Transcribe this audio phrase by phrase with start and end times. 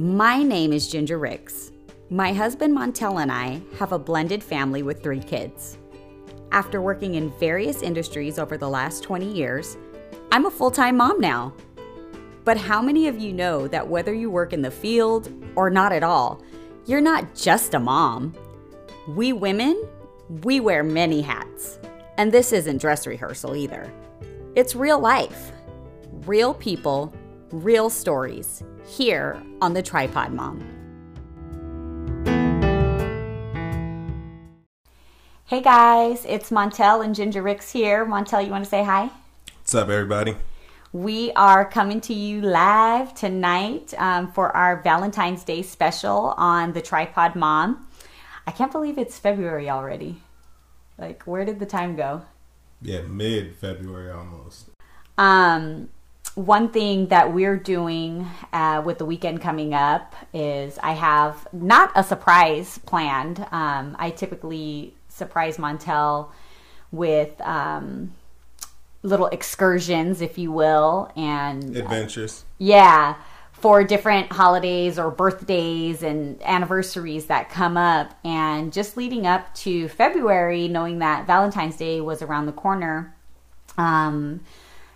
[0.00, 1.72] My name is Ginger Ricks.
[2.08, 5.76] My husband Montel and I have a blended family with three kids.
[6.52, 9.76] After working in various industries over the last 20 years,
[10.32, 11.52] I'm a full time mom now.
[12.44, 15.92] But how many of you know that whether you work in the field or not
[15.92, 16.40] at all,
[16.86, 18.34] you're not just a mom?
[19.06, 19.86] We women,
[20.44, 21.78] we wear many hats.
[22.16, 23.92] And this isn't dress rehearsal either.
[24.54, 25.52] It's real life,
[26.24, 27.12] real people,
[27.52, 30.60] real stories here on the Tripod Mom.
[35.46, 38.06] Hey guys, it's Montel and Ginger Ricks here.
[38.06, 39.10] Montel, you want to say hi?
[39.58, 40.36] What's up, everybody?
[40.92, 46.80] We are coming to you live tonight um, for our Valentine's Day special on the
[46.80, 47.86] Tripod Mom.
[48.46, 50.22] I can't believe it's February already.
[50.98, 52.22] Like, where did the time go?
[52.82, 54.70] Yeah, mid February almost.
[55.18, 55.88] Um,
[56.34, 61.92] one thing that we're doing uh, with the weekend coming up is I have not
[61.94, 63.40] a surprise planned.
[63.50, 66.30] Um, I typically surprise Montel
[66.92, 68.14] with um,
[69.02, 72.44] little excursions, if you will, and adventures.
[72.44, 73.14] Uh, yeah,
[73.52, 78.18] for different holidays or birthdays and anniversaries that come up.
[78.24, 83.14] And just leading up to February, knowing that Valentine's Day was around the corner.
[83.76, 84.40] Um,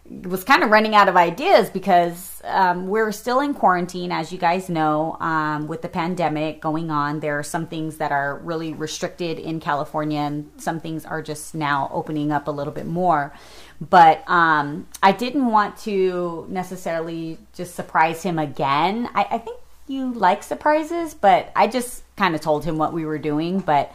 [0.08, 4.38] was kind of running out of ideas because um, we're still in quarantine, as you
[4.38, 7.20] guys know, um, with the pandemic going on.
[7.20, 11.54] There are some things that are really restricted in California, and some things are just
[11.54, 13.32] now opening up a little bit more.
[13.80, 19.08] But um, I didn't want to necessarily just surprise him again.
[19.14, 23.06] I, I think you like surprises, but I just kind of told him what we
[23.06, 23.60] were doing.
[23.60, 23.90] But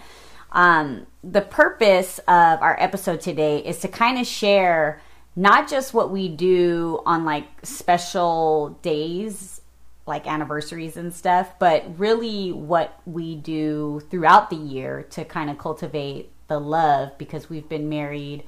[0.51, 5.01] um, the purpose of our episode today is to kind of share
[5.39, 9.61] not just what we do on like special days
[10.05, 15.57] like anniversaries and stuff, but really what we do throughout the year to kind of
[15.57, 18.43] cultivate the love because we've been married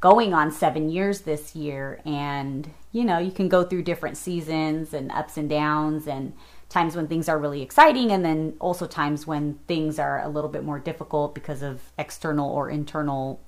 [0.00, 2.02] going on seven years this year.
[2.04, 6.34] And, you know, you can go through different seasons and ups and downs and
[6.68, 10.50] times when things are really exciting and then also times when things are a little
[10.50, 13.40] bit more difficult because of external or internal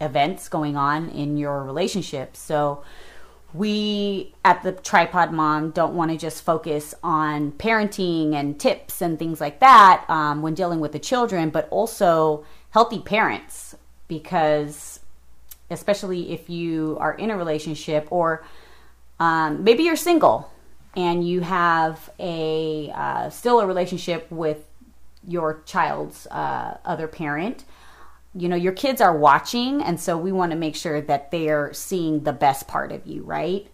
[0.00, 2.36] events going on in your relationship.
[2.36, 2.82] So
[3.54, 9.18] we at the tripod mom don't want to just focus on parenting and tips and
[9.18, 13.74] things like that um, when dealing with the children, but also healthy parents
[14.08, 15.00] because
[15.70, 18.44] especially if you are in a relationship or
[19.18, 20.52] um, maybe you're single
[20.94, 24.66] and you have a uh, still a relationship with
[25.26, 27.64] your child's uh, other parent
[28.36, 31.72] you know, your kids are watching, and so we want to make sure that they're
[31.72, 33.68] seeing the best part of you, right?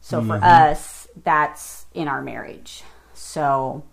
[0.00, 0.28] So mm-hmm.
[0.28, 2.82] for us, that's in our marriage.
[3.14, 3.84] So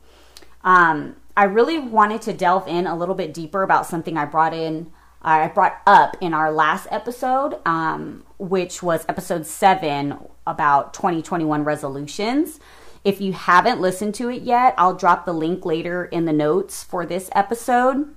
[0.64, 4.54] um, I really wanted to delve in a little bit deeper about something I brought
[4.54, 4.92] in.
[5.22, 12.60] I brought up in our last episode, um, which was episode seven about 2021 resolutions.
[13.04, 16.84] If you haven't listened to it yet, I'll drop the link later in the notes
[16.84, 18.14] for this episode.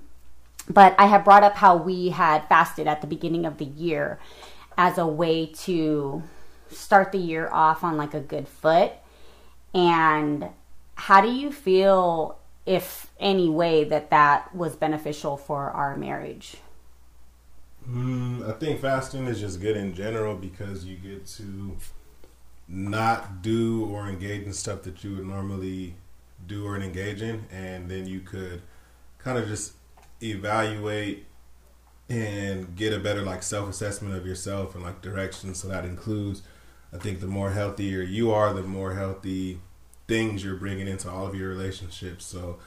[0.69, 4.19] But I have brought up how we had fasted at the beginning of the year
[4.77, 6.23] as a way to
[6.69, 8.91] start the year off on like a good foot.
[9.73, 10.49] And
[10.95, 16.57] how do you feel, if any way, that that was beneficial for our marriage?
[17.89, 21.77] Mm, I think fasting is just good in general because you get to
[22.67, 25.95] not do or engage in stuff that you would normally
[26.45, 28.61] do or engage in, and then you could
[29.19, 29.73] kind of just
[30.21, 31.25] evaluate
[32.09, 35.53] and get a better like self assessment of yourself and like direction.
[35.53, 36.41] So that includes,
[36.93, 39.59] I think, the more healthier you are, the more healthy
[40.07, 42.25] things you're bringing into all of your relationships.
[42.25, 42.59] So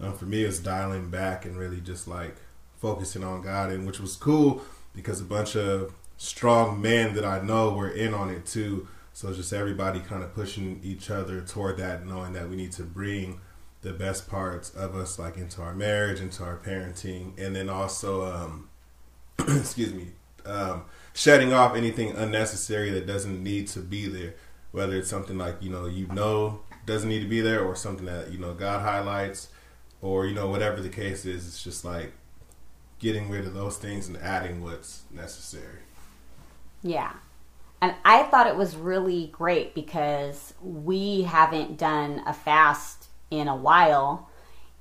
[0.00, 2.36] um, for me, it's dialing back and really just like
[2.78, 4.62] focusing on God, and which was cool
[4.94, 8.88] because a bunch of strong men that I know were in on it too.
[9.12, 12.82] So just everybody kind of pushing each other toward that, knowing that we need to
[12.82, 13.40] bring
[13.82, 18.24] the best parts of us, like into our marriage, into our parenting, and then also,
[18.24, 18.68] um,
[19.38, 20.08] excuse me,
[20.44, 20.84] um,
[21.14, 24.34] shutting off anything unnecessary that doesn't need to be there.
[24.72, 28.06] Whether it's something like you know you know doesn't need to be there, or something
[28.06, 29.48] that you know God highlights,
[30.00, 31.46] or you know whatever the case is.
[31.46, 32.12] It's just like
[32.98, 35.80] getting rid of those things and adding what's necessary.
[36.82, 37.12] Yeah.
[37.80, 43.08] And I thought it was really great because we haven't done a fast
[43.38, 44.28] in a while.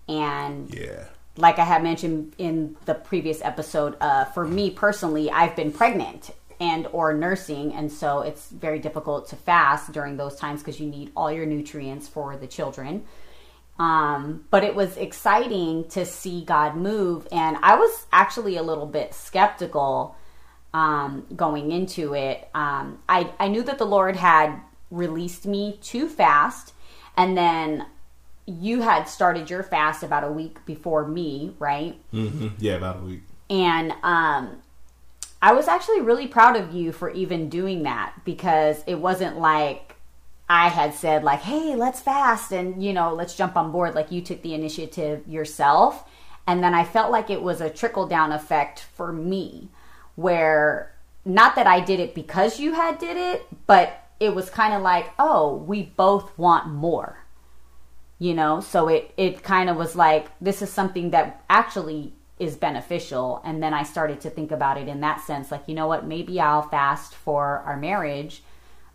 [0.07, 1.06] And yeah.
[1.38, 6.31] like I had mentioned in the previous episode, uh, for me personally, I've been pregnant
[6.60, 10.88] and or nursing and so it's very difficult to fast during those times because you
[10.88, 13.04] need all your nutrients for the children
[13.78, 17.28] Um, but it was exciting to see God move.
[17.31, 20.16] And I was actually a little bit skeptical
[20.74, 22.48] um, going into it.
[22.54, 24.62] Um, I, I knew that the Lord had
[24.92, 26.74] released me to fast.
[27.18, 27.86] And then
[28.45, 31.97] you had started your fast about a week before me, right?
[32.13, 32.50] Mm-hmm.
[32.59, 33.24] Yeah, about a week.
[33.50, 34.62] And um,
[35.42, 39.95] I was actually really proud of you for even doing that because it wasn't like
[40.47, 44.12] I had said like, "Hey, let's fast and you know, let's jump on board." Like
[44.12, 46.07] you took the initiative yourself,
[46.45, 49.69] and then I felt like it was a trickle down effect for me,
[50.15, 50.92] where
[51.25, 54.83] not that I did it because you had did it, but it was kind of
[54.83, 57.25] like, "Oh, we both want more."
[58.17, 62.56] You know, so it it kind of was like this is something that actually is
[62.56, 63.41] beneficial.
[63.45, 66.06] And then I started to think about it in that sense like, you know what,
[66.06, 68.44] maybe I'll fast for our marriage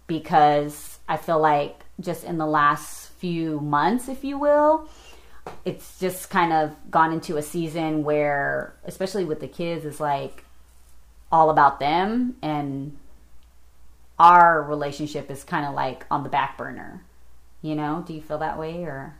[0.06, 4.88] because I feel like just in the last few months, if you will,
[5.64, 10.44] it's just kind of gone into a season where, especially with the kids, is like
[11.32, 12.96] all about them and
[14.18, 17.02] our relationship is kind of like on the back burner.
[17.62, 19.16] You know, do you feel that way or?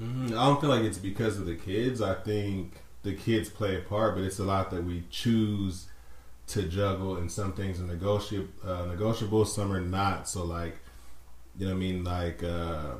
[0.00, 2.00] Mm, I don't feel like it's because of the kids.
[2.00, 5.86] I think the kids play a part, but it's a lot that we choose
[6.48, 9.44] to juggle, and some things are negotiable, uh, negotiable.
[9.44, 10.28] Some are not.
[10.28, 10.76] So, like,
[11.58, 12.94] you know, what I mean, like, uh,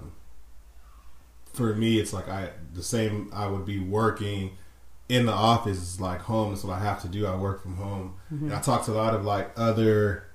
[1.53, 3.31] for me, it's like I the same.
[3.33, 4.57] I would be working
[5.09, 6.51] in the office, is like home.
[6.51, 7.27] That's what I have to do.
[7.27, 8.47] I work from home, mm-hmm.
[8.47, 10.26] and I talk to a lot of like other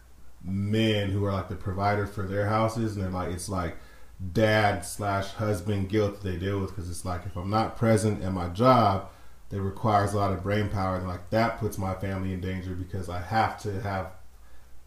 [0.43, 3.77] men who are like the provider for their houses, and they're like, it's like
[4.33, 8.23] dad slash husband guilt that they deal with because it's like if I'm not present
[8.23, 9.09] at my job
[9.49, 12.75] that requires a lot of brain power and like that puts my family in danger
[12.75, 14.11] because I have to have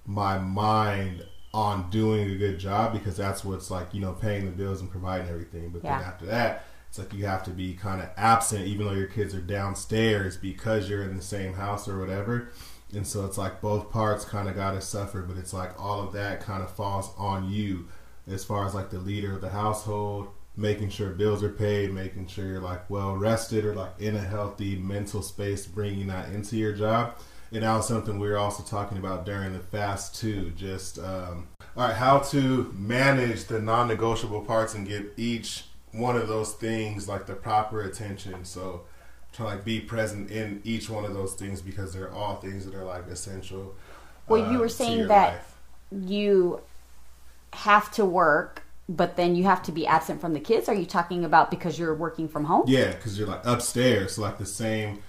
[0.06, 4.50] my mind on doing a good job because that's what's like you know paying the
[4.50, 5.98] bills and providing everything but yeah.
[5.98, 9.06] then after that it's like you have to be kind of absent even though your
[9.06, 12.50] kids are downstairs because you're in the same house or whatever
[12.94, 16.00] and so it's like both parts kind of got to suffer but it's like all
[16.00, 17.86] of that kind of falls on you
[18.26, 22.26] as far as like the leader of the household, making sure bills are paid, making
[22.26, 26.56] sure you're like well rested or like in a healthy mental space, bringing that into
[26.56, 27.16] your job.
[27.52, 30.50] And that was something we were also talking about during the fast too.
[30.56, 36.26] Just um, all right, how to manage the non-negotiable parts and give each one of
[36.26, 38.44] those things like the proper attention.
[38.44, 38.82] So
[39.34, 42.74] try like be present in each one of those things because they're all things that
[42.74, 43.74] are like essential.
[44.28, 45.54] Well, you were uh, saying that life.
[45.90, 46.60] you
[47.52, 50.84] have to work but then you have to be absent from the kids are you
[50.84, 54.46] talking about because you're working from home yeah because you're like upstairs so like the
[54.46, 55.02] same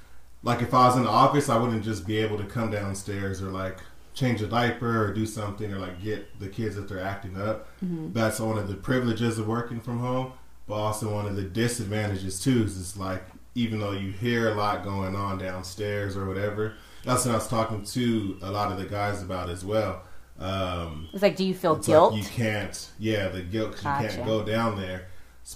[0.44, 3.42] like if i was in the office i wouldn't just be able to come downstairs
[3.42, 3.80] or like
[4.14, 7.68] change a diaper or do something or like get the kids if they're acting up
[7.84, 8.14] mm-hmm.
[8.14, 10.32] that's one of the privileges of working from home
[10.68, 13.24] but also one of the disadvantages too is it's like
[13.56, 17.48] even though you hear a lot going on downstairs or whatever that's what i was
[17.48, 20.04] talking to a lot of the guys about as well
[20.38, 22.14] um, it's like, do you feel guilt?
[22.14, 24.04] Like you can't, yeah, the guilt because gotcha.
[24.04, 25.08] you can't go down there.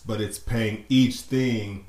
[0.05, 1.87] But it's paying each thing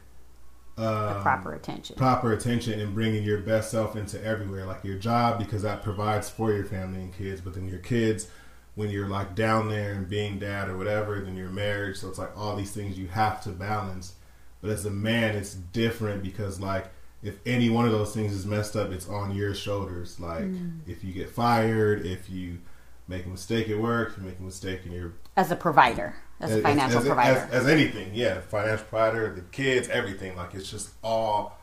[0.78, 5.38] um, proper attention, proper attention, and bringing your best self into everywhere, like your job,
[5.38, 7.40] because that provides for your family and kids.
[7.40, 8.28] But then your kids,
[8.74, 11.98] when you're like down there and being dad or whatever, then your marriage.
[11.98, 14.14] So it's like all these things you have to balance.
[14.60, 16.90] But as a man, it's different because like
[17.22, 20.18] if any one of those things is messed up, it's on your shoulders.
[20.18, 20.80] Like mm.
[20.86, 22.58] if you get fired, if you
[23.08, 26.50] make a mistake at work, you make a mistake in your as a provider, as,
[26.50, 30.36] as a financial as, provider, as, as, anything, yeah, financial provider, the kids, everything.
[30.36, 31.58] Like it's just all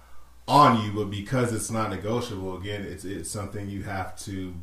[0.48, 4.54] on you, but because it's not negotiable, again, it's it's something you have to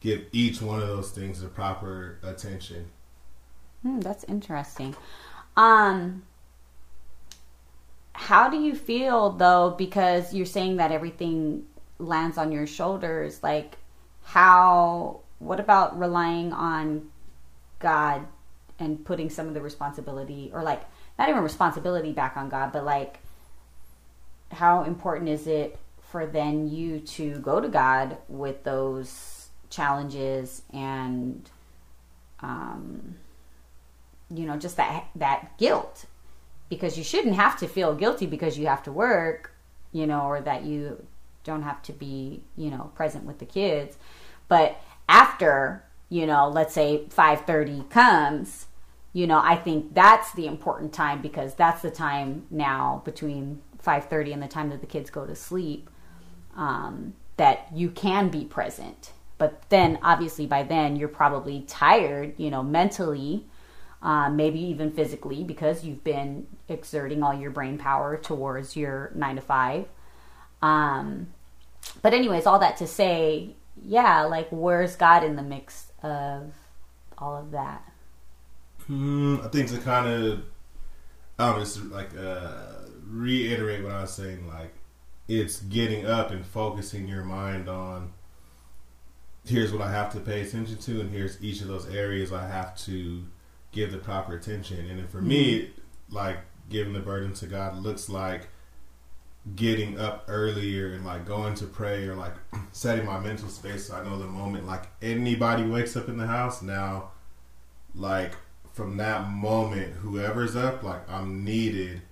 [0.00, 2.86] give each one of those things the proper attention.
[3.82, 4.94] Hmm, that's interesting.
[5.56, 6.22] Um,
[8.12, 9.74] how do you feel though?
[9.76, 11.66] Because you're saying that everything
[11.98, 13.42] lands on your shoulders.
[13.42, 13.76] Like,
[14.22, 17.10] how what about relying on
[17.78, 18.26] God
[18.78, 20.82] and putting some of the responsibility or like
[21.18, 23.18] not even responsibility back on God, but like
[24.52, 31.48] how important is it for then you to go to God with those challenges and
[32.40, 33.14] um
[34.28, 36.06] you know just that that guilt
[36.70, 39.52] because you shouldn't have to feel guilty because you have to work
[39.92, 41.04] you know or that you
[41.44, 43.98] don't have to be you know present with the kids.
[44.48, 48.66] But after you know let's say 5.30 comes
[49.12, 54.34] you know i think that's the important time because that's the time now between 5.30
[54.34, 55.88] and the time that the kids go to sleep
[56.56, 59.12] um, that you can be present.
[59.38, 63.46] But then obviously by then you're probably tired you know mentally
[64.02, 69.36] uh, maybe even physically because you've been exerting all your brain power towards your nine
[69.36, 69.86] to five.
[70.62, 71.28] Um,
[72.02, 76.52] but anyways, all that to say, yeah, like where's God in the mix of
[77.18, 77.82] all of that?
[78.88, 80.42] Mm, I think to kind of,
[81.38, 82.56] I don't just like uh,
[83.06, 84.48] reiterate what I was saying.
[84.48, 84.72] Like,
[85.28, 88.12] it's getting up and focusing your mind on.
[89.46, 92.46] Here's what I have to pay attention to, and here's each of those areas I
[92.46, 93.24] have to
[93.72, 94.86] give the proper attention.
[94.86, 95.28] And for mm-hmm.
[95.28, 95.70] me,
[96.10, 98.48] like giving the burden to God looks like
[99.56, 102.34] getting up earlier and like going to pray or like
[102.72, 106.26] setting my mental space so I know the moment like anybody wakes up in the
[106.26, 107.10] house now
[107.94, 108.34] like
[108.72, 112.02] from that moment whoever's up like I'm needed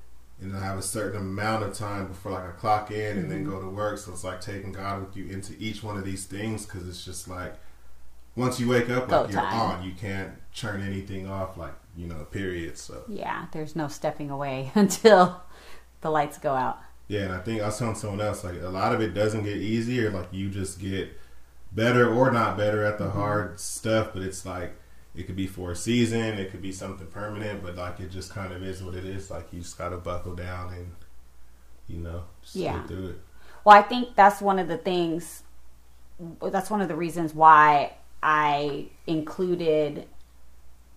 [0.41, 3.19] and I have a certain amount of time before like I clock in mm-hmm.
[3.19, 3.50] and then mm-hmm.
[3.50, 6.25] go to work so it's like taking God with you into each one of these
[6.25, 7.57] things because it's just like
[8.38, 9.80] once you wake up, like Go you're time.
[9.80, 9.85] on.
[9.85, 12.78] You can't turn anything off, like you know, period.
[12.78, 15.42] So yeah, there's no stepping away until
[16.00, 16.78] the lights go out.
[17.09, 19.45] Yeah, and I think I was telling someone else like a lot of it doesn't
[19.45, 20.11] get easier.
[20.11, 21.11] Like you just get
[21.73, 23.18] better or not better at the mm-hmm.
[23.18, 24.76] hard stuff, but it's like
[25.14, 28.33] it could be for a season, it could be something permanent, but like it just
[28.33, 29.30] kind of is what it is.
[29.30, 30.92] Like you just gotta buckle down and
[31.88, 32.78] you know just yeah.
[32.78, 33.18] get through it.
[33.64, 35.42] Well, I think that's one of the things.
[36.40, 40.07] That's one of the reasons why I included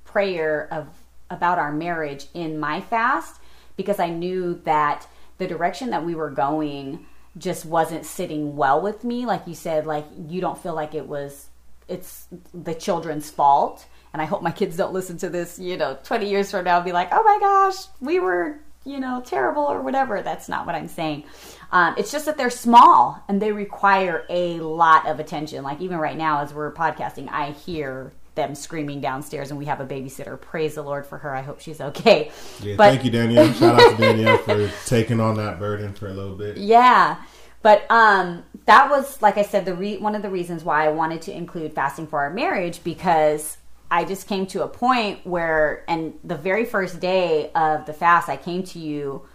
[0.06, 0.88] prayer of
[1.30, 3.40] about our marriage in my fast
[3.78, 7.06] because I knew that the direction that we were going
[7.38, 9.26] just wasn't sitting well with me.
[9.26, 11.48] Like you said like you don't feel like it was
[11.88, 13.86] it's the children's fault.
[14.14, 16.82] And I hope my kids don't listen to this, you know, 20 years from now
[16.82, 20.22] be like, "Oh my gosh, we were you know, terrible or whatever.
[20.22, 21.24] That's not what I'm saying.
[21.72, 25.64] Um, it's just that they're small and they require a lot of attention.
[25.64, 29.82] Like even right now, as we're podcasting, I hear them screaming downstairs, and we have
[29.82, 30.40] a babysitter.
[30.40, 31.36] Praise the Lord for her.
[31.36, 32.32] I hope she's okay.
[32.62, 33.52] Yeah, but, thank you, Danielle.
[33.54, 36.58] Shout out to Danielle for taking on that burden for a little bit.
[36.58, 37.22] Yeah.
[37.62, 40.90] But um, that was, like I said, the re- one of the reasons why I
[40.90, 43.58] wanted to include fasting for our marriage because
[43.92, 48.30] I just came to a point where, and the very first day of the fast,
[48.30, 49.28] I came to you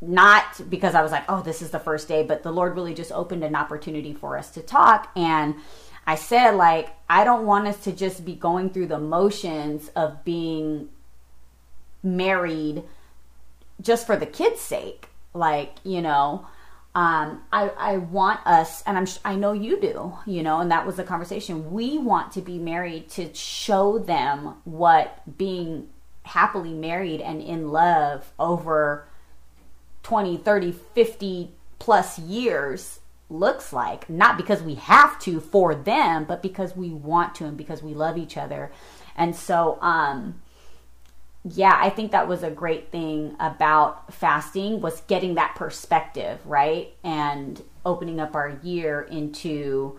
[0.00, 2.94] not because I was like, oh, this is the first day, but the Lord really
[2.94, 5.10] just opened an opportunity for us to talk.
[5.16, 5.56] And
[6.06, 10.24] I said, like, I don't want us to just be going through the motions of
[10.24, 10.88] being
[12.02, 12.84] married
[13.82, 15.08] just for the kids' sake.
[15.34, 16.46] Like, you know,
[16.94, 20.84] um, I, I want us, and I'm, I know you do, you know, and that
[20.84, 21.70] was the conversation.
[21.70, 25.88] We want to be married to show them what being
[26.24, 29.06] happily married and in love over
[30.02, 34.10] 20, 30, 50 plus years looks like.
[34.10, 37.94] Not because we have to for them, but because we want to and because we
[37.94, 38.72] love each other.
[39.16, 40.40] And so, um,
[41.44, 46.94] yeah, I think that was a great thing about fasting was getting that perspective, right?
[47.02, 49.98] And opening up our year into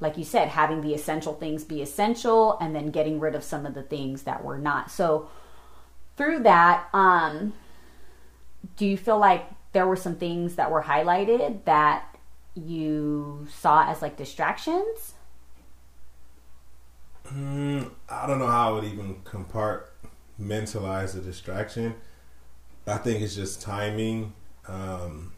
[0.00, 3.64] like you said, having the essential things be essential and then getting rid of some
[3.64, 4.90] of the things that were not.
[4.90, 5.28] So
[6.16, 7.52] through that, um
[8.76, 12.16] do you feel like there were some things that were highlighted that
[12.54, 15.14] you saw as like distractions?
[17.26, 19.84] Mm, I don't know how I would even compart
[20.40, 21.94] mentalize the distraction.
[22.86, 24.32] I think it's just timing,
[24.68, 25.32] um,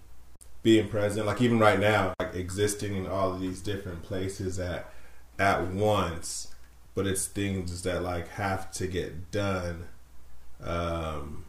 [0.62, 1.26] being present.
[1.26, 4.92] Like even right now, like existing in all of these different places at
[5.38, 6.54] at once,
[6.94, 9.86] but it's things that like have to get done.
[10.62, 11.44] Um,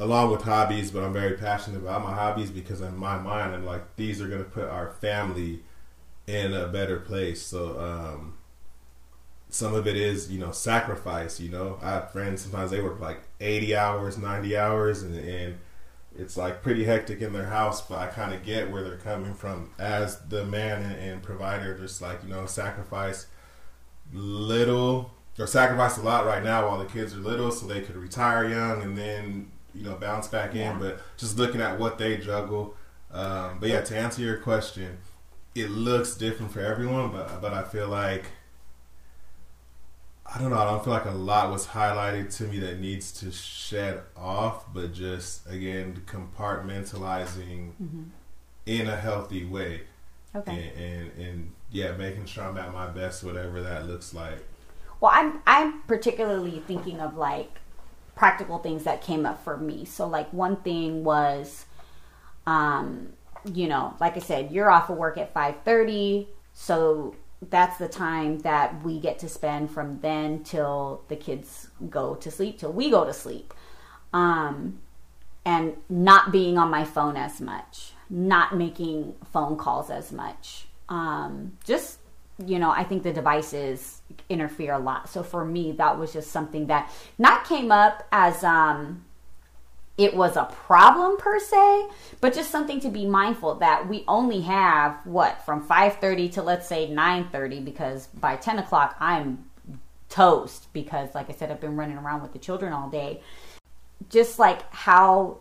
[0.00, 3.64] along with hobbies, but I'm very passionate about my hobbies because in my mind, I'm
[3.64, 5.60] like these are gonna put our family
[6.26, 7.42] in a better place.
[7.42, 8.34] So um,
[9.50, 11.78] some of it is you know sacrifice you know.
[11.82, 15.58] I have friends sometimes they work like 80 hours 90 hours and, and
[16.16, 19.34] it's like pretty hectic in their house but i kind of get where they're coming
[19.34, 19.70] from.
[19.78, 23.26] As the man and, and, provider just like you know sacrifice
[24.12, 27.96] little or sacrifice a lot right now while the kids are little so they could
[27.96, 32.16] retire young and then you know bounce back in but just looking at what they
[32.16, 32.74] juggle
[33.12, 34.98] um, but yeah to answer your question
[35.54, 38.26] it looks different for everyone but but i feel like
[40.32, 40.58] I don't know.
[40.58, 44.72] I don't feel like a lot was highlighted to me that needs to shed off,
[44.72, 48.02] but just again compartmentalizing mm-hmm.
[48.66, 49.82] in a healthy way.
[50.34, 50.72] Okay.
[50.76, 54.46] And, and, and yeah, making sure I'm at my best, whatever that looks like.
[55.00, 57.58] Well, I'm I'm particularly thinking of like
[58.14, 59.84] practical things that came up for me.
[59.84, 61.64] So like one thing was,
[62.46, 63.14] um,
[63.52, 67.16] you know, like I said, you're off of work at five thirty, so
[67.48, 72.30] that's the time that we get to spend from then till the kids go to
[72.30, 73.54] sleep, till we go to sleep.
[74.12, 74.80] Um,
[75.44, 80.66] and not being on my phone as much, not making phone calls as much.
[80.88, 81.98] Um, just,
[82.44, 85.08] you know, I think the devices interfere a lot.
[85.08, 89.04] So for me, that was just something that not came up as, um,
[90.00, 91.88] it was a problem per se,
[92.22, 96.66] but just something to be mindful that we only have what from 5:30 to let's
[96.66, 99.44] say 9:30 because by 10 o'clock I'm
[100.08, 103.20] toast because like I said I've been running around with the children all day.
[104.08, 105.40] Just like how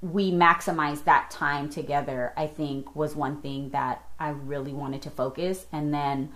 [0.00, 5.10] we maximize that time together, I think was one thing that I really wanted to
[5.10, 5.66] focus.
[5.72, 6.30] And then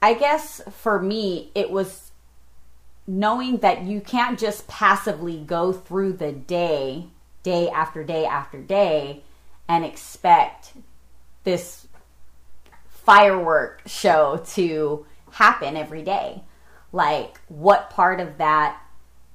[0.00, 2.09] I guess for me, it was
[3.10, 7.04] knowing that you can't just passively go through the day,
[7.42, 9.20] day after day after day,
[9.68, 10.72] and expect
[11.42, 11.88] this
[12.88, 16.40] firework show to happen every day.
[16.92, 18.80] Like, what part of that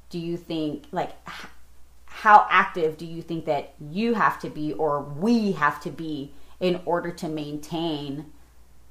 [0.10, 1.12] do you think, like,
[2.05, 6.32] how active do you think that you have to be or we have to be
[6.62, 8.32] in order to maintain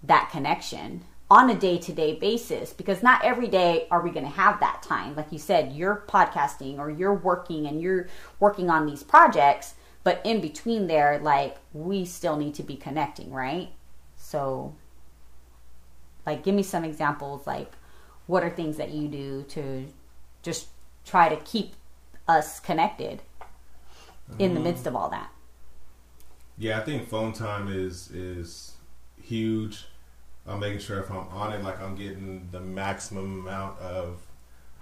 [0.03, 1.05] that connection?
[1.35, 4.61] On a day to day basis because not every day are we going to have
[4.61, 5.17] that time.
[5.17, 8.07] Like you said, you're podcasting or you're working and you're
[8.39, 9.75] working on these projects,
[10.05, 13.71] but in between there, like we still need to be connecting, right?
[14.17, 14.77] So,
[16.25, 17.49] like, give me some examples.
[17.49, 17.73] Like,
[18.29, 19.89] what are things that you do to
[20.45, 20.69] just
[21.05, 21.75] try to keep
[22.29, 23.23] us connected
[24.39, 24.69] in the mm-hmm.
[24.69, 25.33] midst of all that?
[26.57, 28.75] Yeah, I think phone time is is
[29.21, 29.87] huge
[30.47, 34.21] I'm making sure if I'm on it, like I'm getting the maximum amount of,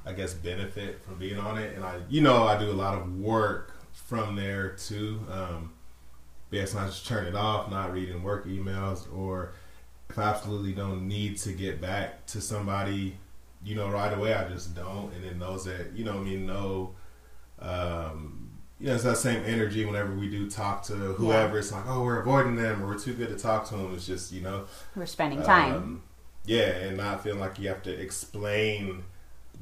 [0.04, 1.74] I guess, benefit from being on it.
[1.76, 5.20] And I, you know, I do a lot of work from there too.
[5.30, 5.72] Um,
[6.50, 9.52] but yeah, it's not just turn it off, not reading work emails, or
[10.10, 13.16] if I absolutely don't need to get back to somebody,
[13.64, 15.12] you know, right away, I just don't.
[15.14, 16.94] And then those that, you know, I mean, no
[17.60, 18.41] um,
[18.78, 21.54] you know, it's that same energy whenever we do talk to whoever.
[21.54, 21.58] Yeah.
[21.58, 23.94] It's like, oh, we're avoiding them, or we're too good to talk to them.
[23.94, 24.64] It's just, you know,
[24.96, 25.74] we're spending time.
[25.74, 26.02] Um,
[26.44, 29.04] yeah, and not feeling like you have to explain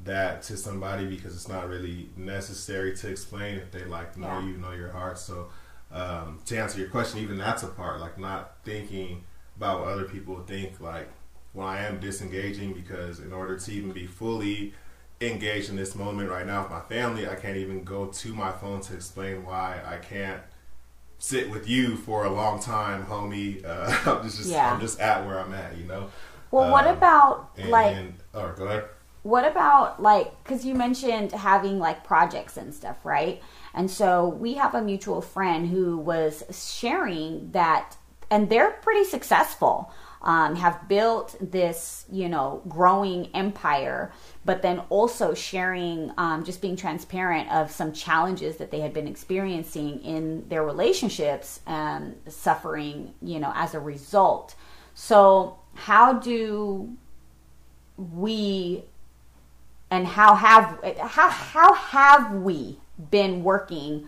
[0.03, 4.47] that to somebody because it's not really necessary to explain if they like know yeah.
[4.47, 5.19] you, know your heart.
[5.19, 5.49] So,
[5.91, 9.23] um, to answer your question, even that's a part, like not thinking
[9.57, 10.79] about what other people think.
[10.79, 11.09] Like
[11.53, 14.73] when I am disengaging, because in order to even be fully
[15.21, 18.51] engaged in this moment right now with my family, I can't even go to my
[18.51, 20.41] phone to explain why I can't
[21.19, 23.63] sit with you for a long time, homie.
[23.63, 24.73] Uh, I'm just, yeah.
[24.73, 26.09] I'm just at where I'm at, you know.
[26.49, 27.95] Well, um, what about and, like?
[27.95, 28.85] And, oh, go ahead.
[29.23, 30.43] What about like?
[30.43, 33.41] Because you mentioned having like projects and stuff, right?
[33.73, 37.95] And so we have a mutual friend who was sharing that,
[38.31, 44.11] and they're pretty successful um, have built this, you know, growing empire,
[44.45, 49.07] but then also sharing, um, just being transparent of some challenges that they had been
[49.07, 54.55] experiencing in their relationships and suffering, you know, as a result.
[54.93, 56.95] So, how do
[57.97, 58.83] we
[59.89, 62.79] and how have how how have we
[63.09, 64.07] been working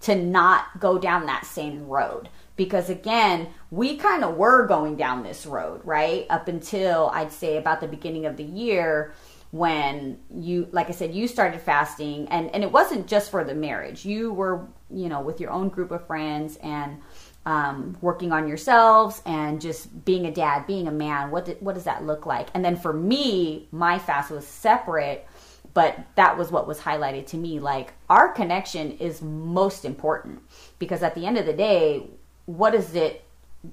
[0.00, 2.28] to not go down that same road?
[2.56, 6.26] because again, we kind of were going down this road, right?
[6.28, 9.14] Up until I'd say about the beginning of the year
[9.50, 13.54] when you like I said you started fasting and and it wasn't just for the
[13.54, 14.04] marriage.
[14.04, 17.00] You were, you know, with your own group of friends and
[17.46, 21.30] um, working on yourselves and just being a dad, being a man.
[21.30, 22.48] What did, what does that look like?
[22.52, 25.26] And then for me, my fast was separate,
[25.72, 27.58] but that was what was highlighted to me.
[27.58, 30.42] Like our connection is most important
[30.78, 32.06] because at the end of the day,
[32.44, 33.24] what is it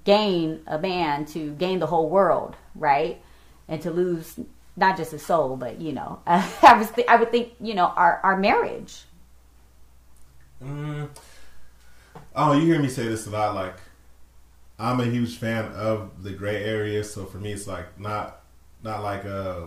[0.03, 3.21] gain a man to gain the whole world, right?
[3.67, 4.39] And to lose
[4.75, 7.87] not just his soul, but you know, I was th- I would think you know
[7.87, 9.03] our our marriage.
[10.63, 11.09] Mm.
[12.35, 13.55] Oh, you hear me say this a lot.
[13.55, 13.75] Like,
[14.77, 18.41] I'm a huge fan of the gray area, so for me, it's like not
[18.83, 19.65] not like uh,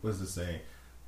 [0.00, 0.60] what's the saying?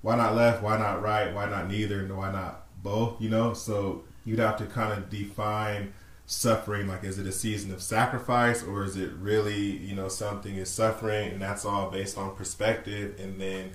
[0.02, 0.62] Why not left?
[0.62, 1.34] Why not right?
[1.34, 2.06] Why not neither?
[2.06, 3.20] Why not both?
[3.20, 5.92] You know, so you'd have to kind of define
[6.26, 10.56] suffering like is it a season of sacrifice or is it really you know something
[10.56, 13.70] is suffering and that's all based on perspective and then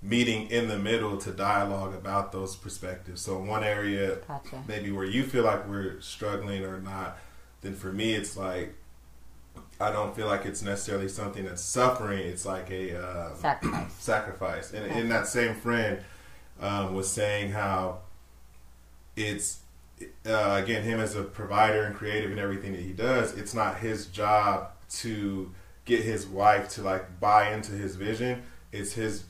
[0.00, 3.20] meeting in the middle to dialogue about those perspectives?
[3.20, 4.62] So one area gotcha.
[4.68, 7.18] maybe where you feel like we're struggling or not
[7.62, 8.74] then for me it's like
[9.80, 13.92] i don't feel like it's necessarily something that's suffering it's like a uh, sacrifice.
[13.98, 14.72] sacrifice.
[14.72, 15.98] And, and that same friend
[16.60, 18.00] um, was saying how
[19.16, 19.60] it's
[20.26, 23.78] uh, again, him as a provider and creative and everything that he does, it's not
[23.78, 25.50] his job to
[25.84, 28.42] get his wife to like buy into his vision.
[28.72, 29.24] It's his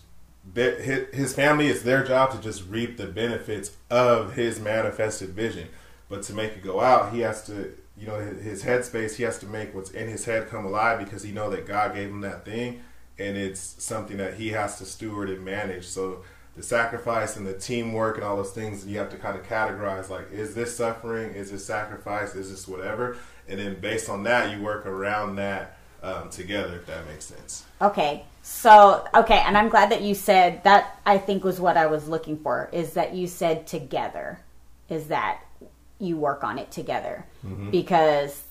[0.55, 1.69] his family.
[1.69, 5.69] It's their job to just reap the benefits of his manifested vision.
[6.09, 9.17] But to make it go out, he has to, you know, his headspace.
[9.17, 11.95] He has to make what's in his head come alive because he know that God
[11.95, 12.81] gave him that thing,
[13.19, 15.87] and it's something that he has to steward and manage.
[15.87, 16.23] So
[16.59, 20.11] the sacrifice and the teamwork and all those things you have to kind of categorize
[20.11, 21.33] like is this suffering?
[21.35, 22.35] Is this sacrifice?
[22.35, 23.17] Is this whatever?
[23.49, 27.65] And then based on that you work around that um, together if that makes sense.
[27.81, 28.25] Okay.
[28.43, 32.09] So okay and i'm glad that you said that i think was what i was
[32.09, 34.41] looking for is that you said together
[34.89, 35.43] is that
[35.99, 37.25] you work on it together.
[37.45, 37.71] Mm-hmm.
[37.71, 38.43] because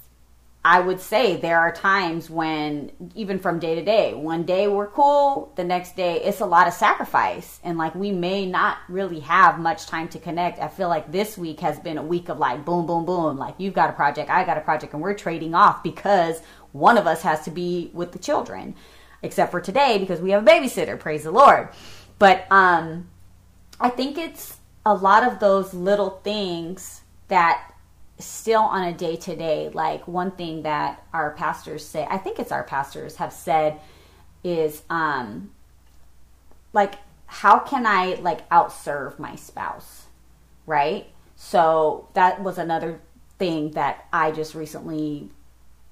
[0.69, 4.87] I would say there are times when, even from day to day, one day we're
[4.87, 7.61] cool, the next day it's a lot of sacrifice.
[7.63, 10.59] And like we may not really have much time to connect.
[10.59, 13.37] I feel like this week has been a week of like boom, boom, boom.
[13.37, 16.41] Like you've got a project, I got a project, and we're trading off because
[16.73, 18.75] one of us has to be with the children.
[19.23, 21.69] Except for today because we have a babysitter, praise the Lord.
[22.19, 23.07] But um
[23.79, 27.71] I think it's a lot of those little things that
[28.19, 32.39] still on a day to day, like one thing that our pastors say, I think
[32.39, 33.79] it's our pastors have said
[34.43, 35.51] is um
[36.73, 36.95] like
[37.27, 40.05] how can I like outserve my spouse?
[40.65, 41.07] Right?
[41.35, 42.99] So that was another
[43.37, 45.29] thing that I just recently,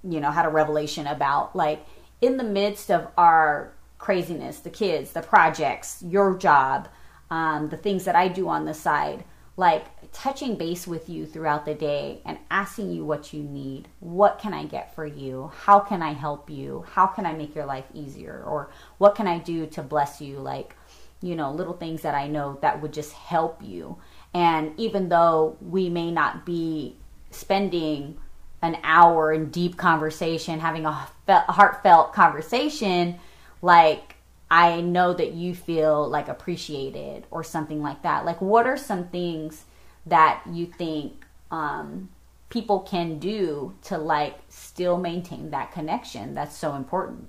[0.03, 1.55] you know, had a revelation about.
[1.55, 1.85] Like
[2.21, 6.87] in the midst of our craziness, the kids, the projects, your job,
[7.29, 9.23] um, the things that I do on the side,
[9.57, 13.87] like touching base with you throughout the day and asking you what you need.
[13.99, 15.51] What can I get for you?
[15.63, 16.85] How can I help you?
[16.91, 18.43] How can I make your life easier?
[18.45, 20.39] Or what can I do to bless you?
[20.39, 20.75] Like,
[21.21, 23.97] you know, little things that I know that would just help you.
[24.33, 26.97] And even though we may not be
[27.31, 28.17] spending
[28.61, 33.19] an hour in deep conversation, having a heartfelt conversation,
[33.61, 34.14] like
[34.55, 38.23] I know that you feel like appreciated or something like that.
[38.23, 39.65] Like, what are some things
[40.05, 42.07] that you think um,
[42.47, 47.27] people can do to like still maintain that connection that's so important?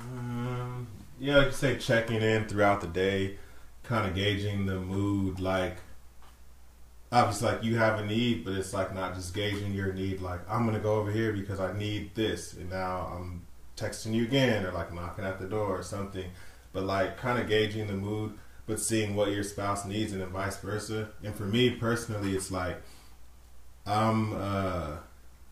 [0.00, 0.86] Um,
[1.18, 3.36] yeah, like you say, checking in throughout the day,
[3.82, 5.40] kind of gauging the mood.
[5.40, 5.78] Like,
[7.10, 10.20] obviously, like you have a need, but it's like not just gauging your need.
[10.20, 13.45] Like, I'm gonna go over here because I need this, and now I'm
[13.76, 16.30] texting you again or like knocking at the door or something.
[16.72, 18.34] But like kind of gauging the mood,
[18.66, 21.08] but seeing what your spouse needs and then vice versa.
[21.22, 22.80] And for me personally, it's like
[23.86, 24.96] I'm uh,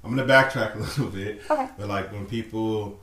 [0.02, 1.42] I'm gonna backtrack a little bit.
[1.50, 1.68] Okay.
[1.78, 3.00] But like when people,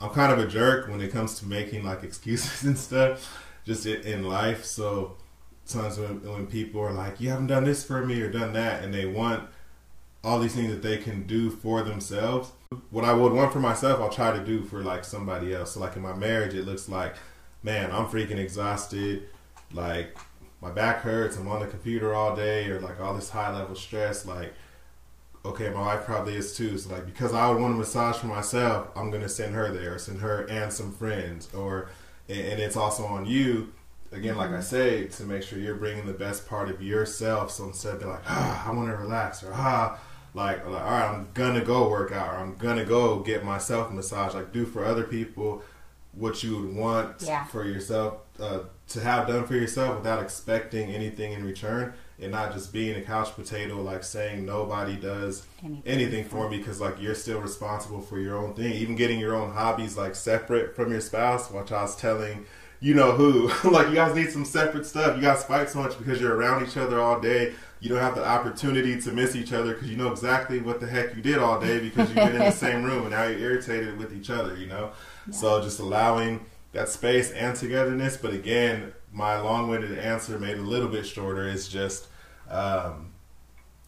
[0.00, 3.86] I'm kind of a jerk when it comes to making like excuses and stuff, just
[3.86, 4.64] in life.
[4.64, 5.16] So
[5.64, 8.84] sometimes when, when people are like, "You haven't done this for me" or done that,
[8.84, 9.48] and they want
[10.22, 12.50] all these things that they can do for themselves.
[12.90, 15.72] What I would want for myself, I'll try to do for like somebody else.
[15.72, 17.14] So like in my marriage, it looks like,
[17.62, 19.28] man, I'm freaking exhausted.
[19.72, 20.16] Like
[20.60, 21.36] my back hurts.
[21.36, 24.26] I'm on the computer all day, or like all this high level stress.
[24.26, 24.52] Like,
[25.44, 26.76] okay, my wife probably is too.
[26.78, 29.94] So like, because I would want a massage for myself, I'm gonna send her there,
[29.94, 31.88] or send her and some friends, or
[32.28, 33.72] and it's also on you
[34.12, 34.62] again, like I mm-hmm.
[34.62, 37.50] say, to make sure you're bringing the best part of yourself.
[37.50, 39.98] So instead of being like, ah, I want to relax, or ah,
[40.36, 43.90] like, like, all right, I'm gonna go work out, or I'm gonna go get myself
[43.90, 44.34] a massage.
[44.34, 45.62] Like, do for other people
[46.12, 47.44] what you would want yeah.
[47.44, 52.52] for yourself uh, to have done for yourself without expecting anything in return, and not
[52.52, 57.00] just being a couch potato, like saying nobody does anything, anything for me because like
[57.00, 58.74] you're still responsible for your own thing.
[58.74, 62.44] Even getting your own hobbies like separate from your spouse, which I was telling
[62.80, 63.50] you know who.
[63.70, 65.16] like you guys need some separate stuff.
[65.16, 68.14] You guys fight so much because you're around each other all day you don't have
[68.14, 71.38] the opportunity to miss each other because you know exactly what the heck you did
[71.38, 74.30] all day because you've been in the same room and now you're irritated with each
[74.30, 74.92] other, you know?
[75.26, 75.34] Yeah.
[75.34, 78.16] So just allowing that space and togetherness.
[78.16, 82.08] But again, my long winded answer made a little bit shorter is just,
[82.50, 83.12] um,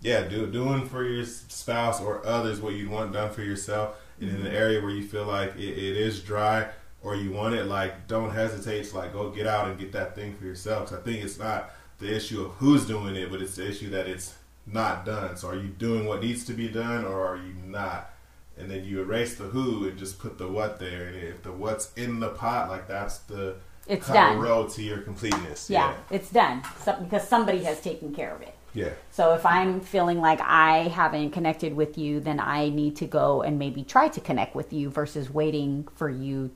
[0.01, 3.97] yeah, do, doing for your spouse or others what you want done for yourself.
[4.21, 6.69] And in an area where you feel like it, it is dry
[7.03, 10.15] or you want it, like, don't hesitate to like go get out and get that
[10.15, 10.91] thing for yourself.
[10.91, 13.91] Cause I think it's not the issue of who's doing it, but it's the issue
[13.91, 14.35] that it's
[14.67, 15.37] not done.
[15.37, 18.11] So are you doing what needs to be done or are you not?
[18.57, 21.07] And then you erase the who and just put the what there.
[21.07, 23.57] And if the what's in the pot, like that's the
[23.87, 24.39] it's done.
[24.39, 25.71] road to your completeness.
[25.71, 25.97] Yeah, yeah.
[26.11, 28.55] it's done so, because somebody has taken care of it.
[28.75, 28.91] Yeah.
[29.11, 33.43] So if I'm feeling like I haven't connected with you, then I need to go
[33.43, 36.51] and maybe try to connect with you versus waiting for you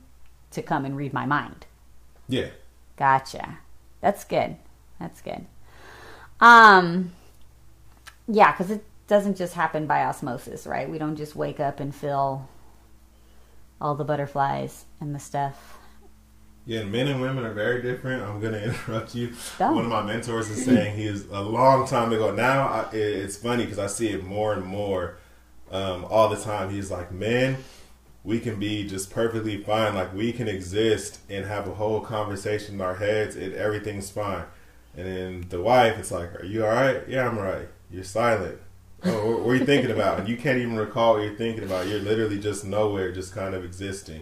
[0.51, 1.65] to come and read my mind.
[2.29, 2.49] Yeah.
[2.97, 3.59] Gotcha.
[3.99, 4.57] That's good.
[4.99, 5.45] That's good.
[6.39, 7.13] Um,
[8.27, 10.89] yeah, because it doesn't just happen by osmosis, right?
[10.89, 12.47] We don't just wake up and feel
[13.79, 15.77] all the butterflies and the stuff.
[16.65, 18.23] Yeah, men and women are very different.
[18.23, 19.33] I'm gonna interrupt you.
[19.59, 19.73] Go.
[19.73, 22.33] One of my mentors is saying he is a long time ago.
[22.33, 25.17] Now I, it's funny because I see it more and more
[25.71, 26.69] um, all the time.
[26.69, 27.57] He's like, men,
[28.23, 29.95] we can be just perfectly fine.
[29.95, 34.45] Like we can exist and have a whole conversation in our heads, and everything's fine.
[34.95, 37.01] And then the wife, it's like, are you all right?
[37.07, 37.67] Yeah, I'm all right.
[37.89, 38.59] You're silent.
[39.05, 40.19] Oh, what, what are you thinking about?
[40.19, 41.87] And you can't even recall what you're thinking about.
[41.87, 44.21] You're literally just nowhere, just kind of existing.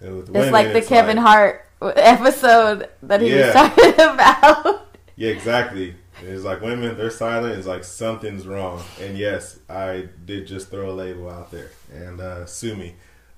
[0.00, 3.46] And with It's women, like the it's Kevin like- Hart episode that he Yeah.
[3.46, 4.96] was talking about.
[5.16, 5.94] Yeah, exactly.
[6.22, 7.56] It's like women, they're silent.
[7.56, 8.82] It's like something's wrong.
[9.00, 12.94] And yes, I did just throw a label out there and uh, sue me.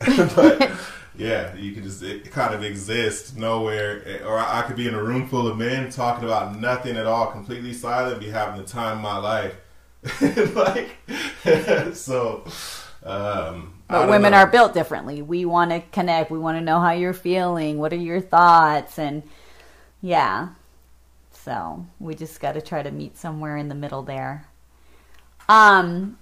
[0.36, 0.70] but
[1.16, 4.94] yeah, you can just it kind of exist nowhere, or I I could be in
[4.94, 8.66] a room full of men talking about nothing at all, completely silent, be having the
[8.66, 9.54] time of my life.
[10.54, 10.96] like
[11.94, 12.44] so.
[13.04, 14.38] Um, But women know.
[14.38, 15.22] are built differently.
[15.22, 16.30] We want to connect.
[16.30, 17.78] We want to know how you're feeling.
[17.78, 18.98] What are your thoughts?
[18.98, 19.22] And
[20.00, 20.50] yeah.
[21.32, 24.46] So we just got to try to meet somewhere in the middle there.
[25.48, 26.18] Um,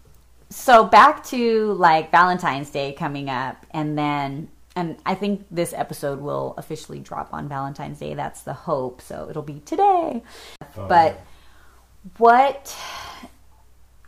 [0.50, 6.20] so back to like Valentine's Day coming up, and then, and I think this episode
[6.20, 8.14] will officially drop on Valentine's Day.
[8.14, 9.00] That's the hope.
[9.00, 10.22] So it'll be today.
[10.76, 11.20] Oh, But
[12.18, 12.76] what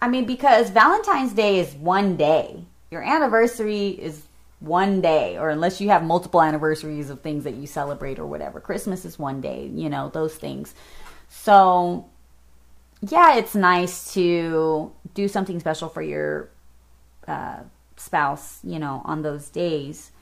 [0.00, 2.64] I mean, because Valentine's Day is one day.
[2.90, 4.24] Your anniversary is
[4.58, 8.60] one day, or unless you have multiple anniversaries of things that you celebrate or whatever.
[8.60, 10.74] Christmas is one day, you know, those things.
[11.28, 12.08] So,
[13.08, 16.50] yeah, it's nice to do something special for your
[17.26, 17.60] uh,
[17.96, 20.12] spouse, you know, on those days.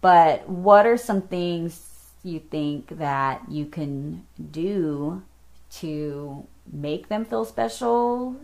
[0.00, 1.90] But what are some things
[2.22, 5.22] you think that you can do
[5.80, 8.36] to make them feel special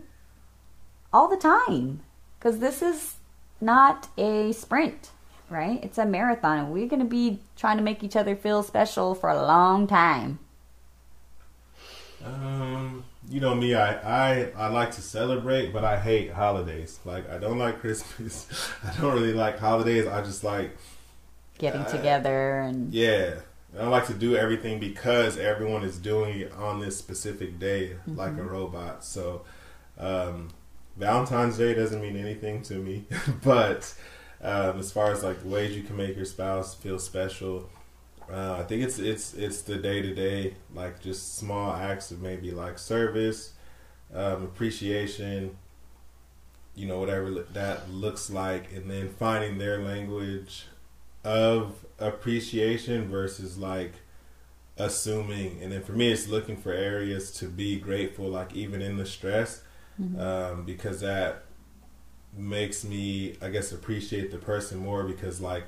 [1.11, 2.01] all the time?
[2.37, 3.15] Because this is
[3.59, 5.09] not a sprint,
[5.49, 5.83] right?
[5.83, 9.15] It's a marathon, and we're going to be trying to make each other feel special
[9.15, 10.39] for a long time.
[12.23, 13.93] Um, you know me, I,
[14.41, 16.99] I I like to celebrate, but I hate holidays.
[17.05, 18.47] Like I don't like Christmas.
[18.83, 20.07] I don't really like holidays.
[20.07, 20.77] I just like
[21.57, 23.41] Getting Uh, together and yeah.
[23.79, 28.37] I like to do everything because everyone is doing it on this specific day, like
[28.37, 29.05] a robot.
[29.05, 29.43] So,
[29.97, 30.49] um,
[30.97, 33.05] Valentine's Day doesn't mean anything to me,
[33.43, 33.93] but
[34.41, 37.69] um, as far as like ways you can make your spouse feel special,
[38.31, 42.21] uh, I think it's it's it's the day to day, like just small acts of
[42.21, 43.53] maybe like service,
[44.13, 45.57] um, appreciation,
[46.75, 50.65] you know, whatever that looks like, and then finding their language
[51.23, 53.93] of appreciation versus like
[54.77, 55.61] assuming.
[55.61, 59.05] And then for me, it's looking for areas to be grateful, like even in the
[59.05, 59.61] stress,
[60.19, 61.43] um, because that
[62.35, 65.65] makes me, I guess, appreciate the person more because like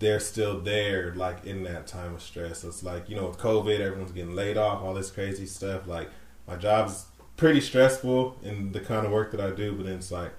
[0.00, 2.64] they're still there, like in that time of stress.
[2.64, 5.86] It's like you know, with COVID, everyone's getting laid off, all this crazy stuff.
[5.86, 6.10] Like
[6.48, 10.10] my job's pretty stressful in the kind of work that I do, but then it's
[10.10, 10.32] like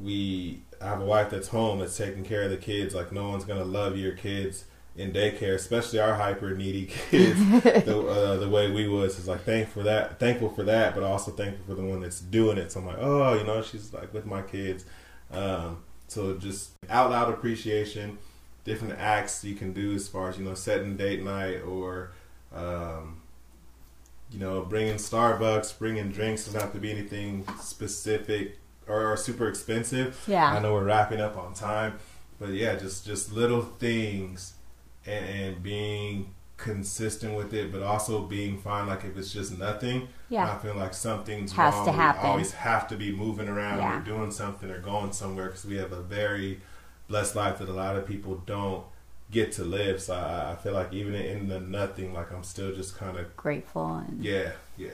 [0.00, 2.94] we I have a wife that's home that's taking care of the kids.
[2.94, 4.64] Like no one's gonna love your kids
[4.96, 7.38] in daycare, especially our hyper needy kids.
[7.62, 11.04] the uh, the way we was is like thankful for that, thankful for that, but
[11.04, 12.72] also thankful for the one that's doing it.
[12.72, 14.84] So I'm like, oh, you know, she's like with my kids.
[15.30, 18.18] Um, so just out loud appreciation,
[18.68, 22.12] different acts you can do as far as you know setting date night or.
[22.54, 23.22] Um,
[24.30, 29.48] you know, bringing Starbucks, bringing drinks doesn't have to be anything specific or, or super
[29.48, 30.22] expensive.
[30.26, 30.52] Yeah.
[30.52, 31.98] I know we're wrapping up on time,
[32.38, 34.52] but yeah, just just little things
[35.06, 38.86] and, and being consistent with it, but also being fine.
[38.86, 40.52] Like if it's just nothing, Yeah.
[40.52, 41.86] I feel like something's Has wrong.
[41.86, 42.26] to We happen.
[42.26, 43.98] always have to be moving around Yeah.
[43.98, 46.60] or doing something or going somewhere because we have a very
[47.08, 48.84] blessed life that a lot of people don't
[49.30, 50.00] get to live.
[50.00, 53.36] So I, I feel like even in the nothing, like I'm still just kind of
[53.36, 54.90] grateful and yeah, yeah.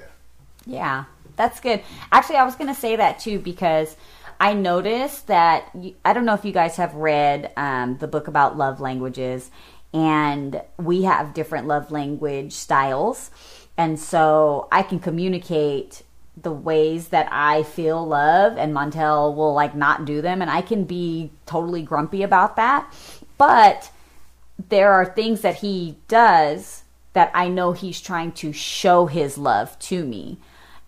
[0.67, 1.05] Yeah,
[1.37, 1.83] that's good.
[2.11, 3.97] Actually, I was going to say that too because
[4.41, 8.29] I noticed that you, I don't know if you guys have read um, the book
[8.29, 9.51] about love languages,
[9.93, 13.31] and we have different love language styles,
[13.77, 16.03] and so I can communicate
[16.37, 20.63] the ways that I feel love, and Montel will like not do them, and I
[20.63, 22.93] can be totally grumpy about that,
[23.39, 23.91] but
[24.69, 29.79] there are things that he does that I know he's trying to show his love
[29.81, 30.39] to me.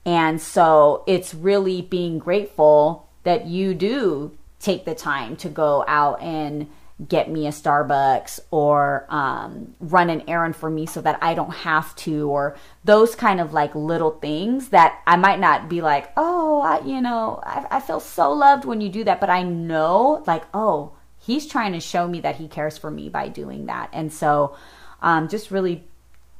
[0.04, 6.20] And so it's really being grateful that you do take the time to go out
[6.20, 6.68] and
[7.08, 11.52] get me a Starbucks or um, run an errand for me so that I don't
[11.52, 16.10] have to, or those kind of like little things that I might not be like,
[16.16, 19.42] oh, I, you know, I, I feel so loved when you do that, but I
[19.42, 23.66] know like, oh, he's trying to show me that he cares for me by doing
[23.66, 23.90] that.
[23.92, 24.56] And so,
[25.02, 25.84] um, just really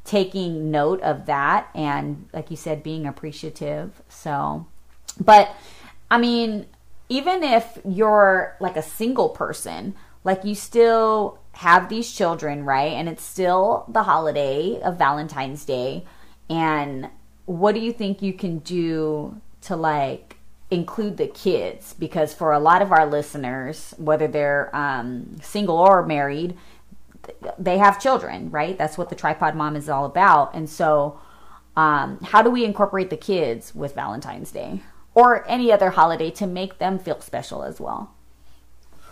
[0.07, 4.65] taking note of that and like you said being appreciative so
[5.21, 5.51] but
[6.11, 6.65] i mean
[7.09, 9.95] even if you're like a single person
[10.27, 16.05] like you still have these children right and it's still the holiday of valentine's day
[16.51, 17.09] and
[17.47, 20.37] what do you think you can do to like
[20.71, 26.05] include the kids because for a lot of our listeners whether they're um, single or
[26.05, 26.57] married
[27.59, 28.77] they have children, right?
[28.77, 30.55] That's what the tripod mom is all about.
[30.55, 31.21] And so,
[31.77, 34.83] um, how do we incorporate the kids with Valentine's Day
[35.15, 38.15] or any other holiday to make them feel special as well?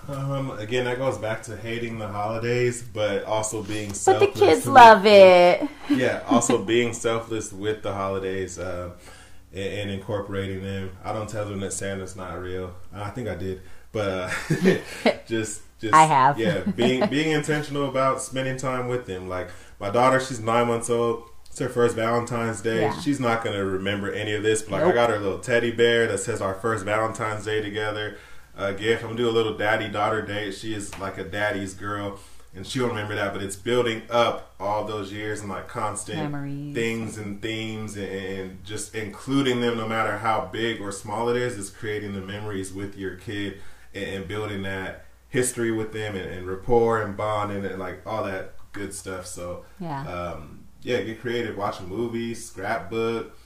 [0.09, 4.29] Um, again, that goes back to hating the holidays, but also being selfless.
[4.29, 5.69] But the kids love it.
[5.90, 8.93] Yeah, also being selfless with the holidays uh,
[9.53, 10.97] and, and, incorporating them.
[11.05, 12.75] I don't tell them that Santa's not real.
[12.93, 13.61] I think I did,
[13.93, 14.31] but uh,
[15.27, 16.38] just just I have.
[16.38, 19.29] yeah, being being intentional about spending time with them.
[19.29, 21.29] Like my daughter, she's nine months old.
[21.51, 22.81] It's her first Valentine's Day.
[22.81, 22.99] Yeah.
[23.01, 24.62] She's not gonna remember any of this.
[24.62, 24.93] But like nope.
[24.93, 28.17] I got her little teddy bear that says our first Valentine's Day together.
[28.57, 29.03] Uh, gift.
[29.03, 30.53] I'm gonna do a little daddy daughter date.
[30.53, 32.21] She is like a daddy's girl,
[32.55, 33.33] and she'll remember that.
[33.33, 36.73] But it's building up all those years and like constant Memories.
[36.73, 41.37] things and themes, and, and just including them, no matter how big or small it
[41.37, 41.59] is.
[41.59, 43.61] Is creating the memories with your kid
[43.93, 48.07] and, and building that history with them and, and rapport and bond and, and, like
[48.07, 49.27] all that good stuff.
[49.27, 51.57] So yeah, um, yeah, get creative.
[51.57, 53.37] Watch a movie, scrapbook.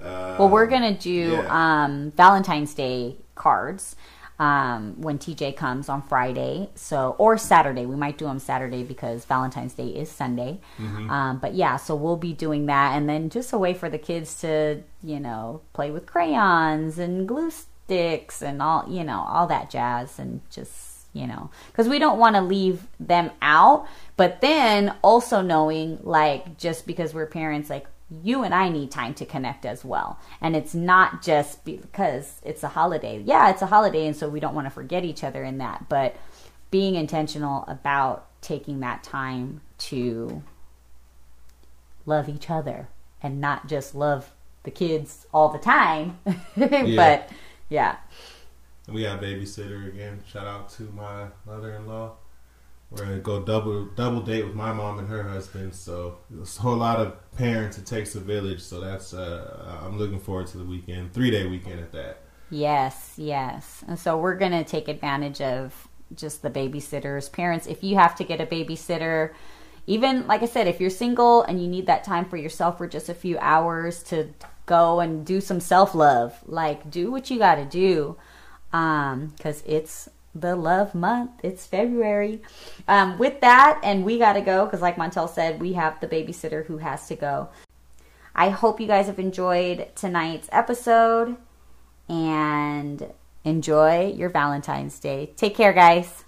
[0.00, 1.84] Uh, well, we're gonna do yeah.
[1.84, 3.96] um, Valentine's Day cards
[4.38, 6.70] um, when TJ comes on Friday.
[6.74, 10.60] So or Saturday, we might do them Saturday because Valentine's Day is Sunday.
[10.78, 11.10] Mm-hmm.
[11.10, 13.98] Um, but yeah, so we'll be doing that, and then just a way for the
[13.98, 19.46] kids to you know play with crayons and glue sticks and all you know all
[19.46, 23.86] that jazz and just you know, because we don't want to leave them out.
[24.16, 27.86] But then also knowing, like, just because we're parents, like,
[28.22, 30.18] you and I need time to connect as well.
[30.40, 33.22] And it's not just because it's a holiday.
[33.24, 35.88] Yeah, it's a holiday, and so we don't want to forget each other in that.
[35.88, 36.16] But
[36.70, 40.42] being intentional about taking that time to
[42.06, 42.88] love each other
[43.22, 44.32] and not just love
[44.64, 46.18] the kids all the time.
[46.56, 46.96] yeah.
[46.96, 47.30] But
[47.68, 47.96] yeah.
[48.88, 50.22] We got babysitter again.
[50.30, 52.16] Shout out to my mother-in-law.
[52.94, 55.74] We're gonna go double double date with my mom and her husband.
[55.74, 57.76] So it's a whole lot of parents.
[57.76, 58.60] It takes a village.
[58.60, 62.18] So that's uh, I'm looking forward to the weekend, three day weekend at that.
[62.50, 63.82] Yes, yes.
[63.88, 67.32] And so we're gonna take advantage of just the babysitters.
[67.32, 69.32] Parents, if you have to get a babysitter,
[69.88, 72.86] even like I said, if you're single and you need that time for yourself for
[72.86, 74.28] just a few hours to
[74.66, 78.16] go and do some self love, like do what you got to do
[78.72, 81.30] um because it's the love month.
[81.42, 82.42] It's february.
[82.88, 86.66] Um with that and we gotta go because like montel said we have the babysitter
[86.66, 87.48] who has to go.
[88.34, 91.36] I hope you guys have enjoyed tonight's episode
[92.08, 93.12] and
[93.44, 95.32] enjoy your valentine's day.
[95.36, 96.24] Take care guys.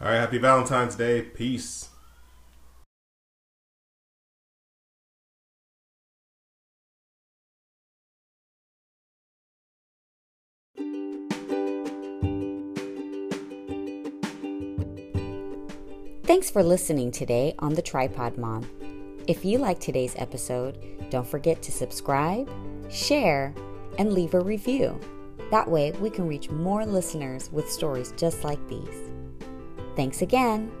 [0.00, 1.22] All right happy valentine's day.
[1.22, 1.90] Peace
[16.26, 18.68] Thanks for listening today on The Tripod Mom.
[19.28, 20.76] If you like today's episode,
[21.08, 22.50] don't forget to subscribe,
[22.90, 23.54] share,
[23.96, 24.98] and leave a review.
[25.52, 29.12] That way, we can reach more listeners with stories just like these.
[29.94, 30.72] Thanks again.